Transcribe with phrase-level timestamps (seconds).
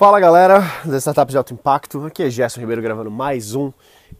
[0.00, 3.70] Fala galera da Startup de Alto Impacto, aqui é Gerson Ribeiro gravando mais um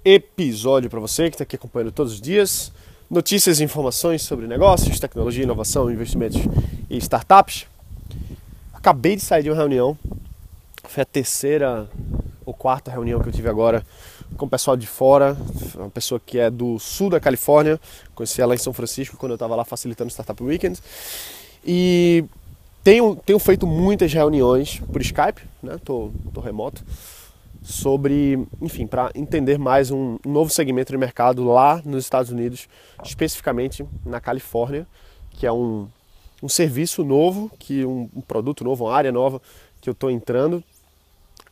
[0.04, 2.70] episódio para você que está aqui acompanhando todos os dias.
[3.10, 6.38] Notícias e informações sobre negócios, tecnologia, inovação, investimentos
[6.90, 7.66] e startups.
[8.74, 9.96] Acabei de sair de uma reunião,
[10.84, 11.88] foi a terceira
[12.44, 13.82] ou quarta reunião que eu tive agora
[14.36, 15.34] com o pessoal de fora,
[15.76, 17.80] uma pessoa que é do sul da Califórnia,
[18.14, 20.78] conheci ela em São Francisco quando eu estava lá facilitando o Startup Weekend.
[21.64, 22.26] E
[22.82, 25.78] tenho, tenho feito muitas reuniões por Skype, né?
[25.84, 26.84] Tô, tô remoto,
[27.62, 32.68] sobre, enfim, para entender mais um novo segmento de mercado lá nos Estados Unidos,
[33.04, 34.86] especificamente na Califórnia,
[35.30, 35.88] que é um,
[36.42, 39.40] um serviço novo, que um, um produto novo, uma área nova
[39.80, 40.64] que eu estou entrando.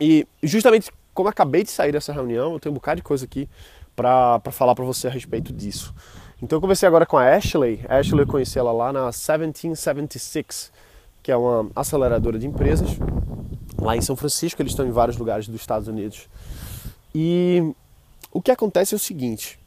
[0.00, 3.48] E justamente como acabei de sair dessa reunião, eu tenho um bocado de coisa aqui
[3.97, 5.92] para falar para você a respeito disso.
[6.41, 7.80] Então eu conversei agora com a Ashley.
[7.88, 10.70] A Ashley eu conheci ela lá na 1776
[11.22, 12.90] que é uma aceleradora de empresas,
[13.80, 16.28] lá em São Francisco, eles estão em vários lugares dos Estados Unidos.
[17.14, 17.74] E
[18.33, 19.58] o que acontece é o seguinte,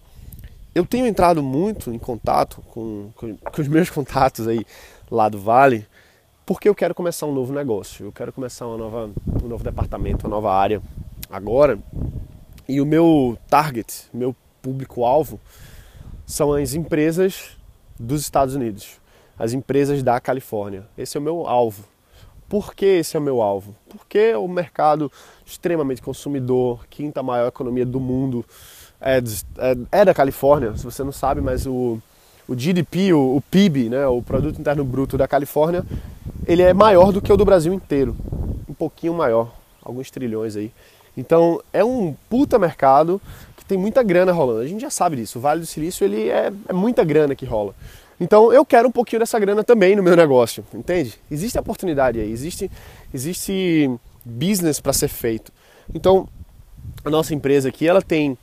[0.74, 4.66] eu tenho entrado muito em contato com, com, com os meus contatos aí
[5.10, 5.86] lá do Vale,
[6.46, 9.12] porque eu quero começar um novo negócio, eu quero começar uma nova,
[9.44, 10.82] um novo departamento, uma nova área
[11.30, 11.80] agora.
[12.68, 15.40] E o meu target, meu público-alvo,
[16.26, 17.58] são as empresas
[18.00, 19.01] dos Estados Unidos
[19.42, 20.84] as empresas da Califórnia.
[20.96, 21.84] Esse é o meu alvo.
[22.48, 23.76] Por que esse é o meu alvo?
[23.90, 25.12] Porque o mercado
[25.44, 28.46] extremamente consumidor, quinta maior economia do mundo,
[29.02, 29.18] é,
[29.58, 31.98] é, é da Califórnia, se você não sabe, mas o,
[32.48, 35.84] o GDP, o, o, PIB, né, o Produto Interno Bruto da Califórnia,
[36.46, 38.16] ele é maior do que o do Brasil inteiro.
[38.70, 39.52] Um pouquinho maior,
[39.84, 40.72] alguns trilhões aí.
[41.18, 43.20] Então é um puta mercado
[43.58, 44.60] que tem muita grana rolando.
[44.60, 45.40] A gente já sabe disso.
[45.40, 47.74] O Vale do Silício ele é, é muita grana que rola.
[48.22, 51.20] Então eu quero um pouquinho dessa grana também no meu negócio, entende?
[51.30, 52.70] Existe oportunidade aí, existe,
[53.12, 53.90] existe
[54.24, 55.52] business para ser feito.
[55.92, 56.30] Então
[57.04, 58.38] a nossa empresa aqui ela tem,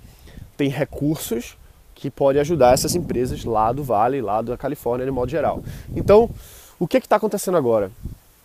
[0.56, 1.56] tem recursos
[1.94, 5.62] que pode ajudar essas empresas lá do Vale, lá da Califórnia de modo geral.
[5.94, 6.28] Então
[6.76, 7.92] o que está acontecendo agora?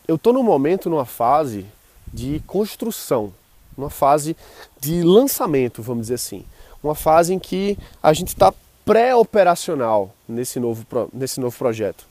[0.08, 1.66] Eu estou num momento, numa fase
[2.14, 3.34] de construção,
[3.76, 4.38] uma fase
[4.80, 6.46] de lançamento, vamos dizer assim.
[6.84, 8.54] Uma fase em que a gente está
[8.86, 12.06] pré-operacional nesse novo, nesse novo projeto.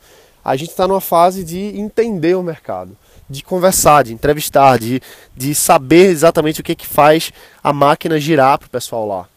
[0.44, 2.96] A gente está numa fase de entender o mercado,
[3.30, 5.00] de conversar, de entrevistar, de,
[5.36, 9.28] de saber exatamente o que, que faz a máquina girar para o pessoal lá.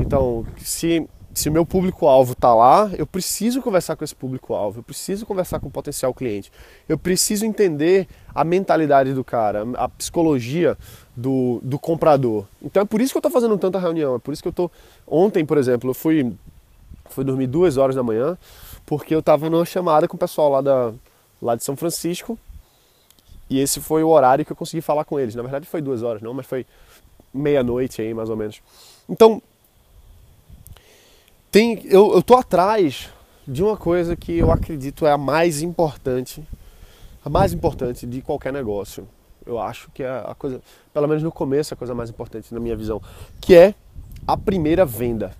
[0.00, 4.82] Então, se, se o meu público-alvo está lá, eu preciso conversar com esse público-alvo, eu
[4.82, 6.50] preciso conversar com o potencial cliente,
[6.88, 10.76] eu preciso entender a mentalidade do cara, a psicologia
[11.16, 12.46] do, do comprador.
[12.60, 14.50] Então é por isso que eu estou fazendo tanta reunião, é por isso que eu
[14.50, 14.72] estou.
[15.06, 16.34] Ontem, por exemplo, eu fui
[17.10, 18.36] Fui dormir duas horas da manhã,
[18.86, 20.92] porque eu estava numa chamada com o pessoal lá, da,
[21.40, 22.38] lá de São Francisco.
[23.50, 25.34] E esse foi o horário que eu consegui falar com eles.
[25.34, 26.66] Na verdade foi duas horas, não, mas foi
[27.32, 28.60] meia-noite aí, mais ou menos.
[29.08, 29.42] Então,
[31.50, 33.08] tem, eu, eu tô atrás
[33.46, 36.46] de uma coisa que eu acredito é a mais importante,
[37.24, 39.08] a mais importante de qualquer negócio.
[39.46, 40.60] Eu acho que é a coisa,
[40.92, 43.00] pelo menos no começo, a coisa mais importante na minha visão,
[43.40, 43.74] que é
[44.26, 45.32] a primeira venda.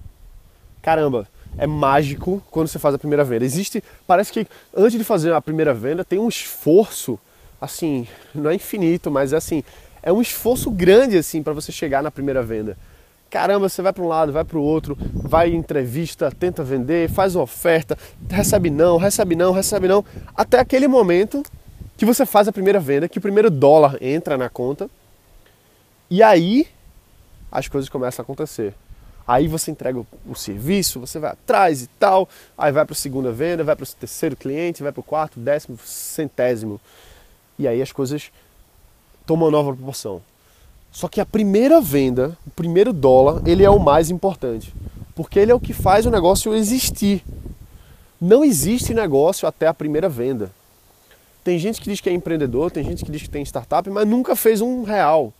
[0.81, 3.45] Caramba, é mágico quando você faz a primeira venda.
[3.45, 7.19] Existe, parece que antes de fazer a primeira venda tem um esforço,
[7.61, 9.63] assim, não é infinito, mas é assim,
[10.03, 12.77] é um esforço grande assim para você chegar na primeira venda.
[13.31, 17.11] Caramba, você vai para um lado, vai para o outro, vai em entrevista, tenta vender,
[17.11, 17.97] faz uma oferta,
[18.29, 20.05] recebe não, recebe não, recebe não,
[20.35, 21.43] até aquele momento
[21.99, 24.89] que você faz a primeira venda, que o primeiro dólar entra na conta,
[26.09, 26.67] e aí
[27.53, 28.73] as coisas começam a acontecer.
[29.29, 33.31] Aí você entrega o, serviço, você vai atrás e tal, aí vai para a segunda
[33.31, 36.81] venda, vai para o terceiro cliente, vai para o quarto, décimo, centésimo.
[37.59, 38.33] E aí as coisas
[39.27, 40.23] tomam nova proporção.
[40.91, 44.75] Só que a primeira venda, o primeiro dólar, ele é o mais importante,
[45.15, 47.23] porque ele é o que faz o negócio existir.
[48.19, 50.51] Não existe negócio até a primeira venda.
[51.45, 54.09] Tem gente que diz que é empreendedor, tem gente que diz que tem startup, mas
[54.09, 55.35] nunca fez um real.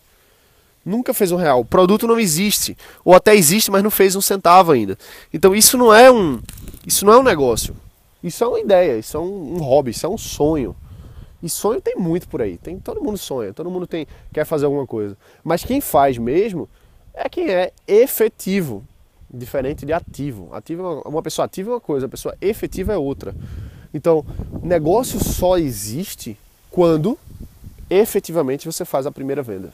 [0.89, 1.61] Nunca fez um real.
[1.61, 2.77] O produto não existe.
[3.05, 4.97] Ou até existe, mas não fez um centavo ainda.
[5.33, 6.41] Então isso não é um.
[6.87, 7.77] Isso não é um negócio.
[8.25, 10.75] Isso é uma ideia, isso é um, um hobby, isso é um sonho.
[11.43, 12.57] E sonho tem muito por aí.
[12.57, 15.17] Tem, todo mundo sonha, todo mundo tem, quer fazer alguma coisa.
[15.45, 16.67] Mas quem faz mesmo
[17.13, 18.83] é quem é efetivo.
[19.31, 20.49] Diferente de ativo.
[20.53, 23.37] Ativo é uma, uma pessoa ativa é uma coisa, a pessoa efetiva é outra.
[23.93, 24.25] Então,
[24.63, 26.37] negócio só existe
[26.71, 27.19] quando
[27.91, 29.73] efetivamente você faz a primeira venda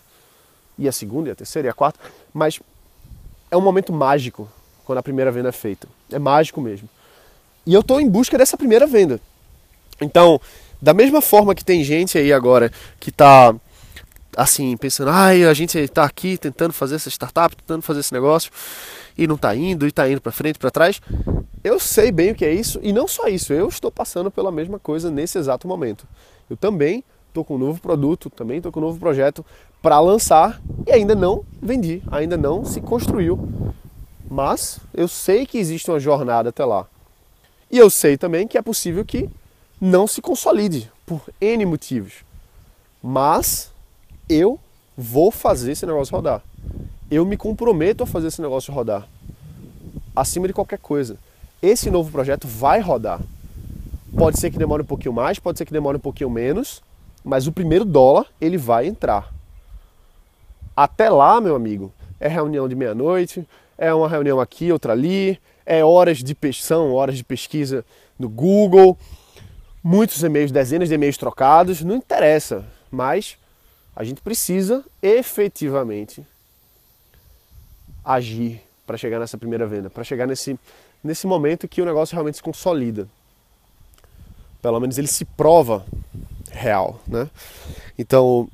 [0.79, 1.99] e a segunda, e a terceira, e a quarta,
[2.33, 2.61] mas
[3.51, 4.49] é um momento mágico
[4.85, 5.87] quando a primeira venda é feita.
[6.11, 6.89] É mágico mesmo.
[7.67, 9.21] E eu estou em busca dessa primeira venda.
[10.01, 10.41] Então,
[10.81, 13.55] da mesma forma que tem gente aí agora que está
[14.37, 18.51] assim, pensando, ai, a gente está aqui tentando fazer essa startup, tentando fazer esse negócio
[19.17, 21.01] e não está indo, e está indo para frente, para trás.
[21.63, 24.51] Eu sei bem o que é isso e não só isso, eu estou passando pela
[24.51, 26.07] mesma coisa nesse exato momento.
[26.51, 27.03] Eu também
[27.35, 29.45] estou com um novo produto, também estou com um novo projeto
[29.83, 33.49] para lançar e ainda não vendi, ainda não se construiu.
[34.31, 36.87] Mas eu sei que existe uma jornada até lá.
[37.71, 39.29] E eu sei também que é possível que
[39.81, 42.25] não se consolide por N motivos.
[43.03, 43.71] Mas
[44.29, 44.59] eu
[44.97, 46.41] vou fazer esse negócio rodar.
[47.11, 49.09] Eu me comprometo a fazer esse negócio rodar.
[50.15, 51.19] Acima de qualquer coisa.
[51.61, 53.21] Esse novo projeto vai rodar.
[54.17, 56.81] Pode ser que demore um pouquinho mais, pode ser que demore um pouquinho menos,
[57.25, 59.33] mas o primeiro dólar ele vai entrar.
[60.77, 63.47] Até lá, meu amigo, é reunião de meia-noite,
[63.79, 67.85] é uma reunião aqui, outra ali, é horas de são horas de pesquisa
[68.19, 68.99] no Google,
[69.83, 73.39] muitos e-mails, dezenas de e-mails trocados, não interessa, mas
[73.97, 76.25] a gente precisa efetivamente
[78.05, 80.59] agir para chegar nessa primeira venda, para chegar nesse,
[81.03, 83.09] nesse momento que o negócio realmente se consolida.
[84.61, 85.85] Pelo menos ele se prova
[86.57, 87.29] real, né?
[87.99, 88.49] Então,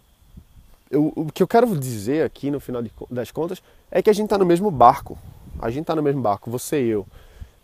[0.91, 4.13] eu, o que eu quero dizer aqui no final de, das contas é que a
[4.13, 5.19] gente está no mesmo barco.
[5.59, 7.07] A gente está no mesmo barco, você e eu.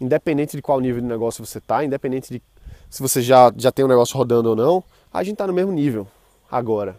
[0.00, 2.42] Independente de qual nível de negócio você está, independente de
[2.90, 5.72] se você já, já tem um negócio rodando ou não, a gente está no mesmo
[5.72, 6.06] nível
[6.50, 6.96] agora.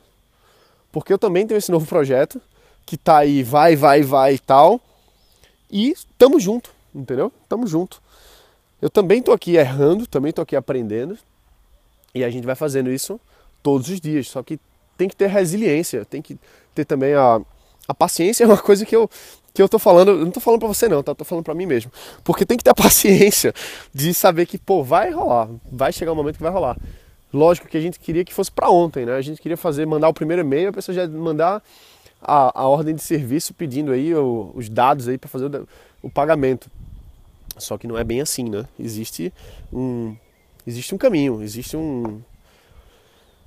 [0.91, 2.41] Porque eu também tenho esse novo projeto
[2.85, 4.81] que tá aí, vai, vai, vai e tal.
[5.71, 7.31] E tamo junto, entendeu?
[7.47, 8.01] Tamo junto.
[8.81, 11.17] Eu também tô aqui errando, também tô aqui aprendendo.
[12.17, 13.19] E a gente vai fazendo isso
[13.61, 14.27] todos os dias.
[14.27, 14.59] Só que
[14.97, 16.37] tem que ter resiliência, tem que
[16.73, 17.39] ter também a,
[17.87, 18.43] a paciência.
[18.45, 19.09] É uma coisa que eu,
[19.53, 21.13] que eu tô falando, eu não tô falando para você não, tá?
[21.13, 21.91] Tô falando para mim mesmo.
[22.23, 23.53] Porque tem que ter a paciência
[23.93, 26.77] de saber que, pô, vai rolar, vai chegar um momento que vai rolar.
[27.33, 29.13] Lógico que a gente queria que fosse para ontem, né?
[29.13, 31.61] A gente queria fazer, mandar o primeiro e-mail, a pessoa já mandar
[32.21, 35.67] a, a ordem de serviço pedindo aí o, os dados aí para fazer o,
[36.01, 36.69] o pagamento.
[37.57, 38.65] Só que não é bem assim, né?
[38.79, 39.33] Existe
[39.73, 40.15] um
[40.67, 42.21] existe um caminho, existe um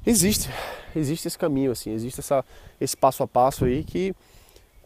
[0.06, 0.49] existe
[0.96, 2.44] existe esse caminho assim, existe essa
[2.81, 4.14] esse passo a passo aí que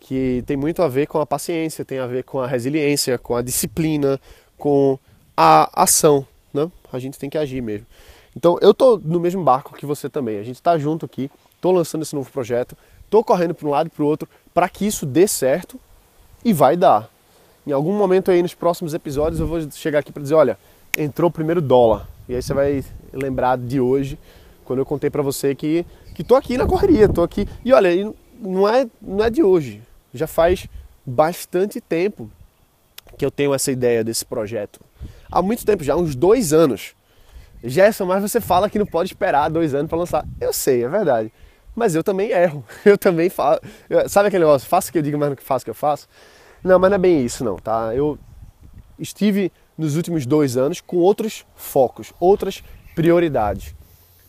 [0.01, 3.35] que tem muito a ver com a paciência, tem a ver com a resiliência, com
[3.35, 4.21] a disciplina,
[4.59, 4.99] com
[5.35, 6.71] a ação, né?
[6.93, 7.87] A gente tem que agir mesmo.
[8.37, 10.39] Então eu tô no mesmo barco que você também.
[10.39, 12.77] A gente está junto aqui, tô lançando esse novo projeto,
[13.09, 15.81] tô correndo para um lado e para o outro para que isso dê certo
[16.45, 17.09] e vai dar.
[17.67, 20.59] Em algum momento aí nos próximos episódios eu vou chegar aqui para dizer, olha,
[20.99, 22.07] entrou o primeiro dólar.
[22.29, 24.19] E aí você vai lembrar de hoje,
[24.65, 25.85] quando eu contei para você que
[26.15, 27.49] que tô aqui na correria, tô aqui.
[27.65, 27.91] E olha,
[28.41, 29.83] não é não é de hoje.
[30.13, 30.67] Já faz
[31.05, 32.31] bastante tempo
[33.19, 34.81] que eu tenho essa ideia desse projeto.
[35.31, 36.95] Há muito tempo já, uns dois anos.
[37.63, 40.27] Gerson, mas você fala que não pode esperar dois anos para lançar.
[40.41, 41.33] Eu sei, é verdade.
[41.75, 42.65] Mas eu também erro.
[42.85, 43.61] Eu também faço.
[44.09, 44.69] Sabe aquele negócio?
[44.69, 46.07] Faço o que eu digo, mas não faço o que eu faço?
[46.63, 47.93] Não, mas não é bem isso, não, tá?
[47.93, 48.17] Eu
[48.97, 52.63] estive nos últimos dois anos com outros focos, outras
[52.95, 53.75] prioridades.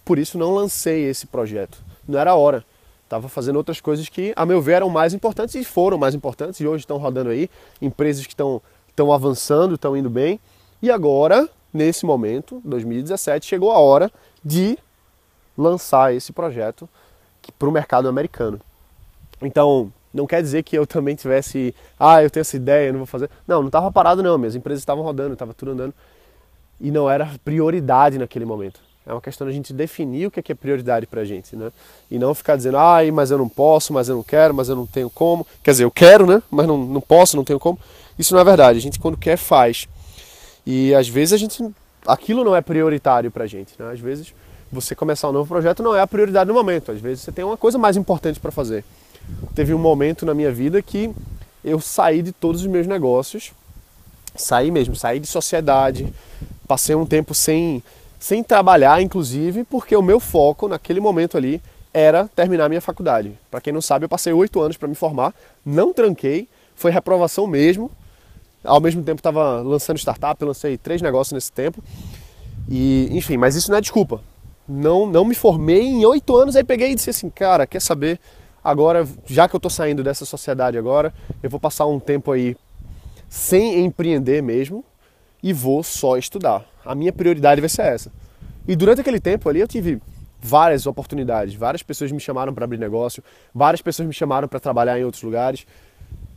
[0.03, 1.83] Por isso não lancei esse projeto.
[2.07, 2.65] Não era a hora.
[3.03, 6.59] Estava fazendo outras coisas que, a meu ver, eram mais importantes e foram mais importantes
[6.59, 7.49] e hoje estão rodando aí.
[7.81, 10.39] Empresas que estão, estão avançando, estão indo bem.
[10.81, 14.09] E agora nesse momento, 2017, chegou a hora
[14.43, 14.77] de
[15.57, 16.87] lançar esse projeto
[17.59, 18.59] para o mercado americano.
[19.41, 23.05] Então, não quer dizer que eu também tivesse, ah, eu tenho essa ideia, não vou
[23.05, 23.29] fazer.
[23.45, 25.93] Não, não estava parado não, minhas empresas estavam rodando, estava tudo andando.
[26.79, 28.79] E não era prioridade naquele momento.
[29.05, 31.55] É uma questão de a gente definir o que é, é prioridade para a gente,
[31.55, 31.71] né?
[32.09, 34.75] E não ficar dizendo, ai, mas eu não posso, mas eu não quero, mas eu
[34.75, 35.45] não tenho como.
[35.61, 36.41] Quer dizer, eu quero, né?
[36.49, 37.77] Mas não, não posso, não tenho como.
[38.17, 38.79] Isso não é verdade.
[38.79, 39.87] A gente, quando quer, faz.
[40.65, 41.63] E às vezes a gente
[42.07, 43.73] aquilo não é prioritário para a gente.
[43.77, 43.91] Né?
[43.91, 44.33] Às vezes
[44.71, 46.91] você começar um novo projeto não é a prioridade no momento.
[46.91, 48.83] Às vezes você tem uma coisa mais importante para fazer.
[49.53, 51.13] Teve um momento na minha vida que
[51.63, 53.51] eu saí de todos os meus negócios,
[54.35, 56.11] saí mesmo, saí de sociedade,
[56.67, 57.81] passei um tempo sem,
[58.19, 61.61] sem trabalhar, inclusive, porque o meu foco naquele momento ali
[61.93, 63.31] era terminar minha faculdade.
[63.49, 65.33] Para quem não sabe, eu passei oito anos para me formar,
[65.65, 67.89] não tranquei, foi reprovação mesmo,
[68.63, 71.81] ao mesmo tempo estava lançando startup, lancei três negócios nesse tempo.
[72.69, 74.21] E, enfim, mas isso não é desculpa.
[74.67, 78.19] Não, não me formei em oito anos, aí peguei e disse assim, cara, quer saber?
[78.65, 82.57] Agora, já que eu estou saindo dessa sociedade agora, eu vou passar um tempo aí
[83.29, 84.83] sem empreender mesmo
[85.43, 86.65] e vou só estudar.
[86.83, 88.11] A minha prioridade vai ser essa.
[88.67, 90.01] E durante aquele tempo ali eu tive
[90.41, 94.99] várias oportunidades, várias pessoas me chamaram para abrir negócio, várias pessoas me chamaram para trabalhar
[94.99, 95.67] em outros lugares.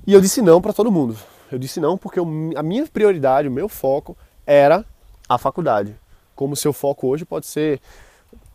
[0.06, 1.16] E eu disse não para todo mundo.
[1.50, 4.14] Eu disse não porque a minha prioridade, o meu foco
[4.46, 4.84] era
[5.26, 5.96] a faculdade.
[6.36, 7.80] Como seu foco hoje pode ser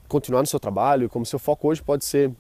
[0.08, 2.32] continuar no seu trabalho, como seu foco hoje pode ser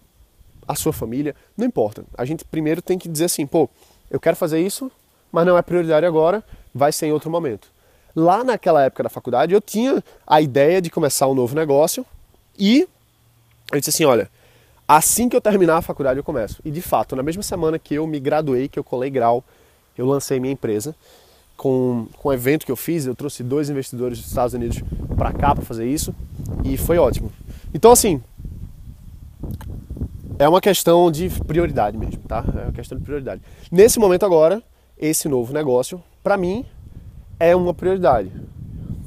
[0.68, 2.04] a sua família, não importa.
[2.18, 3.70] A gente primeiro tem que dizer assim, pô,
[4.10, 4.92] eu quero fazer isso,
[5.32, 6.44] mas não é prioridade agora,
[6.74, 7.68] vai ser em outro momento.
[8.16, 12.06] Lá naquela época da faculdade, eu tinha a ideia de começar um novo negócio
[12.58, 12.88] e
[13.72, 14.30] eu disse assim, olha,
[14.88, 16.62] assim que eu terminar a faculdade eu começo.
[16.64, 19.44] E de fato, na mesma semana que eu me graduei, que eu colei grau,
[19.98, 20.96] eu lancei minha empresa.
[21.58, 24.84] Com, com um evento que eu fiz, eu trouxe dois investidores dos Estados Unidos
[25.16, 26.14] para cá para fazer isso
[26.64, 27.32] e foi ótimo.
[27.74, 28.22] Então, assim,
[30.40, 32.44] é uma questão de prioridade mesmo, tá?
[32.56, 33.42] É uma questão de prioridade.
[33.72, 34.62] Nesse momento agora,
[34.98, 36.66] esse novo negócio, para mim,
[37.40, 38.32] é uma prioridade.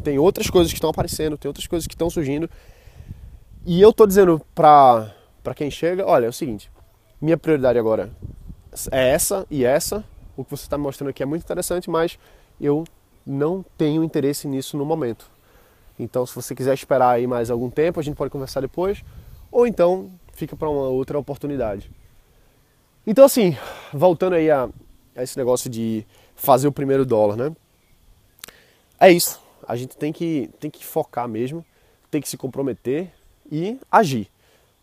[0.04, 2.48] Tem outras coisas que estão aparecendo, tem outras coisas que estão surgindo.
[3.64, 6.70] E eu tô dizendo pra, pra quem chega, olha, é o seguinte,
[7.20, 8.10] minha prioridade agora
[8.90, 10.04] é essa e essa.
[10.36, 12.18] O que você está mostrando aqui é muito interessante, mas
[12.60, 12.84] eu
[13.26, 15.28] não tenho interesse nisso no momento.
[15.98, 19.02] Então, se você quiser esperar aí mais algum tempo, a gente pode conversar depois,
[19.50, 21.90] ou então fica para uma outra oportunidade.
[23.06, 23.56] Então, assim,
[23.92, 24.68] voltando aí a,
[25.14, 27.56] a, esse negócio de fazer o primeiro dólar, né?
[28.98, 29.40] É isso.
[29.66, 31.64] A gente tem que, tem que focar mesmo,
[32.10, 33.12] tem que se comprometer
[33.50, 34.28] e agir.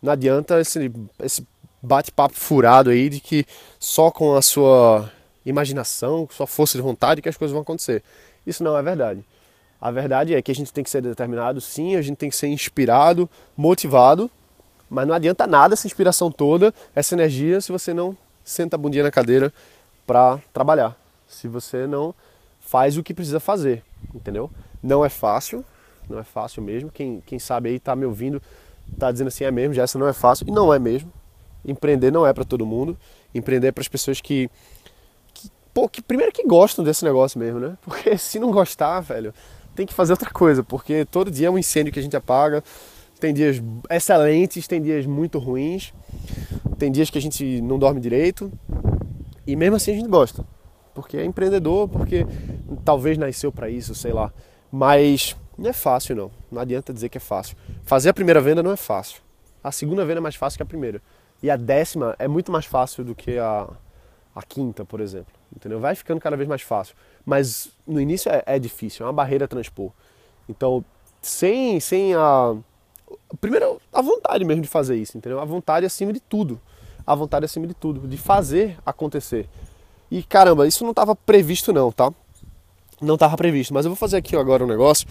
[0.02, 0.90] Não adianta esse,
[1.22, 1.46] esse
[1.82, 3.46] bate-papo furado aí de que
[3.78, 5.10] só com a sua
[5.44, 8.02] imaginação, sua força de vontade que as coisas vão acontecer.
[8.46, 9.24] Isso não é verdade.
[9.80, 12.36] A verdade é que a gente tem que ser determinado, sim, a gente tem que
[12.36, 14.30] ser inspirado, motivado,
[14.88, 19.04] mas não adianta nada essa inspiração toda, essa energia, se você não senta a bundinha
[19.04, 19.52] na cadeira
[20.06, 20.96] para trabalhar.
[21.26, 22.14] Se você não
[22.60, 23.82] faz o que precisa fazer,
[24.14, 24.50] entendeu?
[24.82, 25.64] Não é fácil,
[26.08, 26.90] não é fácil mesmo.
[26.90, 28.40] Quem, quem sabe aí tá me ouvindo,
[28.98, 30.46] tá dizendo assim, é mesmo, já essa não é fácil.
[30.46, 31.12] E não é mesmo.
[31.64, 32.96] Empreender não é para todo mundo.
[33.34, 34.50] Empreender é para as pessoas que
[35.74, 37.76] pô, que primeiro que gostam desse negócio mesmo, né?
[37.82, 39.34] Porque se não gostar, velho,
[39.74, 42.62] tem que fazer outra coisa, porque todo dia é um incêndio que a gente apaga.
[43.24, 43.56] Tem dias
[43.88, 45.94] excelentes, tem dias muito ruins,
[46.78, 48.52] tem dias que a gente não dorme direito.
[49.46, 50.44] E mesmo assim a gente gosta.
[50.92, 52.26] Porque é empreendedor, porque
[52.84, 54.30] talvez nasceu para isso, sei lá.
[54.70, 56.30] Mas não é fácil não.
[56.52, 57.56] Não adianta dizer que é fácil.
[57.82, 59.22] Fazer a primeira venda não é fácil.
[59.62, 61.00] A segunda venda é mais fácil que a primeira.
[61.42, 63.66] E a décima é muito mais fácil do que a,
[64.34, 65.32] a quinta, por exemplo.
[65.56, 65.80] Entendeu?
[65.80, 66.94] Vai ficando cada vez mais fácil.
[67.24, 69.92] Mas no início é, é difícil, é uma barreira a transpor.
[70.46, 70.84] Então,
[71.22, 72.54] sem, sem a.
[73.40, 75.40] Primeiro, a vontade mesmo de fazer isso, entendeu?
[75.40, 76.60] A vontade acima de tudo.
[77.06, 79.48] A vontade acima de tudo, de fazer acontecer.
[80.10, 82.12] E caramba, isso não estava previsto, não, tá?
[83.00, 83.74] Não estava previsto.
[83.74, 85.06] Mas eu vou fazer aqui agora um negócio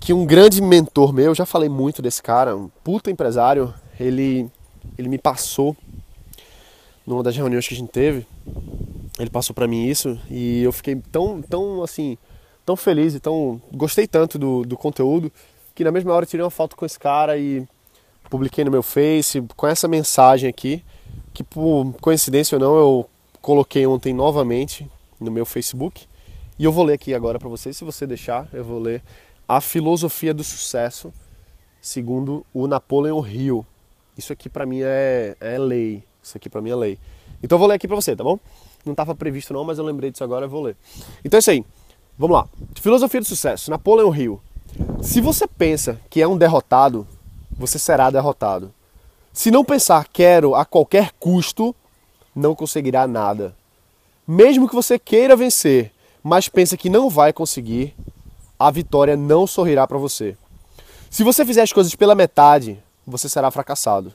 [0.00, 4.48] que um grande mentor meu, já falei muito desse cara, um puta empresário, ele,
[4.96, 5.76] ele me passou
[7.06, 8.26] numa das reuniões que a gente teve,
[9.18, 12.16] ele passou para mim isso e eu fiquei tão, tão assim,
[12.64, 15.32] tão feliz e tão gostei tanto do, do conteúdo
[15.78, 17.64] que na mesma hora eu tirei uma foto com esse cara e
[18.28, 20.84] publiquei no meu Face com essa mensagem aqui,
[21.32, 26.04] que por coincidência ou não eu coloquei ontem novamente no meu Facebook
[26.58, 29.04] e eu vou ler aqui agora para vocês, se você deixar, eu vou ler
[29.46, 31.12] a filosofia do sucesso
[31.80, 33.64] segundo o Napoleon Hill.
[34.16, 36.02] Isso aqui para mim é, é lei.
[36.20, 36.98] Isso aqui para mim é lei.
[37.40, 38.36] Então eu vou ler aqui para você, tá bom?
[38.84, 40.76] Não estava previsto não, mas eu lembrei disso agora, eu vou ler.
[41.24, 41.64] Então é isso aí.
[42.18, 42.48] Vamos lá.
[42.74, 43.70] Filosofia do sucesso.
[43.70, 44.40] Napoleão Hill.
[45.02, 47.06] Se você pensa que é um derrotado,
[47.50, 48.72] você será derrotado.
[49.32, 51.74] Se não pensar quero a qualquer custo,
[52.34, 53.54] não conseguirá nada.
[54.26, 55.92] Mesmo que você queira vencer,
[56.22, 57.94] mas pensa que não vai conseguir,
[58.58, 60.36] a vitória não sorrirá para você.
[61.10, 64.14] Se você fizer as coisas pela metade, você será fracassado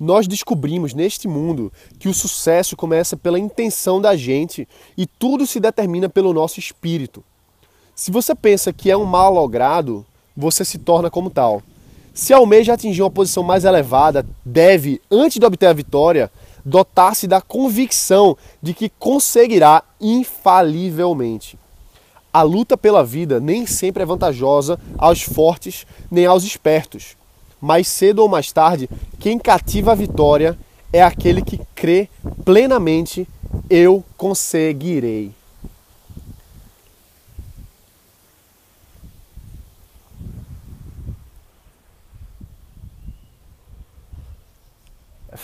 [0.00, 5.60] nós descobrimos neste mundo que o sucesso começa pela intenção da gente e tudo se
[5.60, 7.22] determina pelo nosso espírito.
[8.00, 11.62] Se você pensa que é um mal logrado, você se torna como tal.
[12.14, 16.32] Se almeja atingir uma posição mais elevada, deve, antes de obter a vitória,
[16.64, 21.58] dotar-se da convicção de que conseguirá infalivelmente.
[22.32, 27.18] A luta pela vida nem sempre é vantajosa aos fortes nem aos espertos
[27.60, 28.88] mais cedo ou mais tarde,
[29.18, 30.58] quem cativa a vitória
[30.90, 32.08] é aquele que crê
[32.46, 33.28] plenamente:
[33.68, 35.38] eu conseguirei.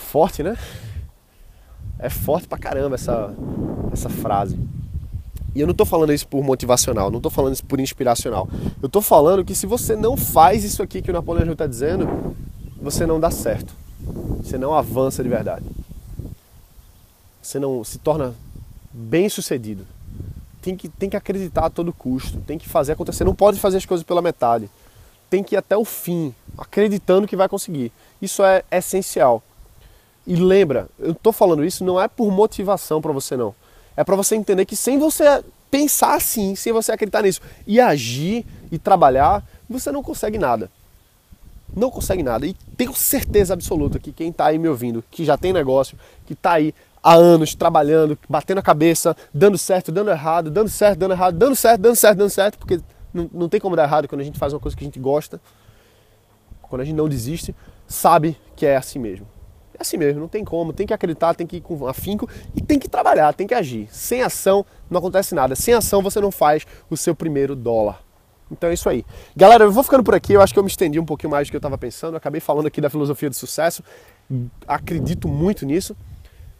[0.07, 0.57] Forte, né?
[1.99, 3.33] É forte pra caramba essa,
[3.91, 4.57] essa frase.
[5.53, 8.47] E eu não estou falando isso por motivacional, não estou falando isso por inspiracional.
[8.81, 11.65] Eu estou falando que se você não faz isso aqui que o Napoleão Hill está
[11.65, 12.35] dizendo,
[12.79, 13.73] você não dá certo.
[14.41, 15.65] Você não avança de verdade.
[17.41, 18.35] Você não se torna
[18.93, 19.85] bem sucedido.
[20.61, 23.23] Tem que, tem que acreditar a todo custo, tem que fazer acontecer.
[23.23, 24.69] Não pode fazer as coisas pela metade.
[25.29, 27.91] Tem que ir até o fim, acreditando que vai conseguir.
[28.21, 29.41] Isso é essencial.
[30.27, 33.55] E lembra, eu tô falando isso não é por motivação para você não.
[33.95, 35.41] É para você entender que sem você
[35.71, 40.69] pensar assim, sem você acreditar nisso e agir e trabalhar, você não consegue nada.
[41.73, 42.45] Não consegue nada.
[42.45, 46.33] E tenho certeza absoluta que quem está aí me ouvindo, que já tem negócio, que
[46.33, 51.13] está aí há anos trabalhando, batendo a cabeça, dando certo, dando errado, dando certo, dando
[51.13, 52.81] errado, dando certo, dando certo, dando certo, porque
[53.13, 54.99] não, não tem como dar errado quando a gente faz uma coisa que a gente
[54.99, 55.39] gosta,
[56.63, 57.55] quando a gente não desiste,
[57.87, 59.36] sabe que é assim mesmo.
[59.77, 62.61] É assim mesmo, não tem como, tem que acreditar, tem que ir com afinco e
[62.61, 63.87] tem que trabalhar, tem que agir.
[63.91, 65.55] Sem ação não acontece nada.
[65.55, 68.01] Sem ação você não faz o seu primeiro dólar.
[68.51, 69.05] Então é isso aí.
[69.35, 70.33] Galera, eu vou ficando por aqui.
[70.33, 72.13] Eu acho que eu me estendi um pouquinho mais do que eu estava pensando.
[72.13, 73.83] Eu acabei falando aqui da filosofia do sucesso.
[74.67, 75.95] Acredito muito nisso.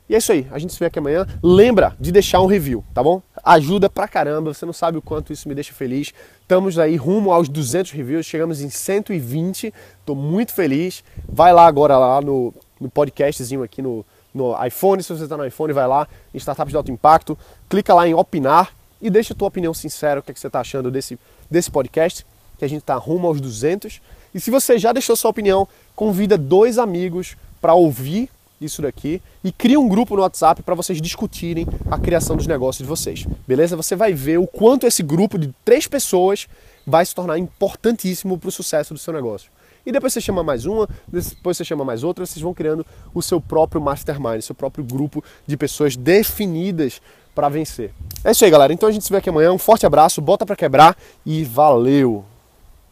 [0.09, 0.47] E é isso aí.
[0.51, 1.25] A gente se vê aqui amanhã.
[1.41, 3.21] Lembra de deixar um review, tá bom?
[3.43, 4.53] Ajuda pra caramba.
[4.53, 6.13] Você não sabe o quanto isso me deixa feliz.
[6.41, 8.25] Estamos aí rumo aos 200 reviews.
[8.25, 9.73] Chegamos em 120.
[9.99, 11.03] Estou muito feliz.
[11.27, 15.01] Vai lá agora lá no, no podcastzinho aqui no, no iPhone.
[15.01, 17.37] Se você está no iPhone, vai lá em Startups de Alto Impacto.
[17.69, 20.19] Clica lá em opinar e deixa a tua opinião sincera.
[20.19, 21.17] O que, é que você está achando desse
[21.49, 22.25] desse podcast,
[22.57, 24.01] que a gente está rumo aos 200.
[24.33, 28.29] E se você já deixou sua opinião, convida dois amigos para ouvir
[28.59, 32.83] isso daqui e cria um grupo no WhatsApp para vocês discutirem a criação dos negócios
[32.83, 33.25] de vocês.
[33.47, 33.75] Beleza?
[33.75, 36.47] Você vai ver o quanto esse grupo de três pessoas
[36.85, 39.51] vai se tornar importantíssimo para o sucesso do seu negócio.
[39.87, 43.21] E depois você chama mais uma, depois você chama mais outra, vocês vão criando o
[43.21, 47.01] seu próprio mastermind, seu próprio grupo de pessoas definidas
[47.33, 47.93] para vencer.
[48.21, 48.73] É isso aí, galera.
[48.73, 49.53] Então a gente se vê aqui amanhã.
[49.53, 52.25] Um forte abraço, bota para quebrar e valeu!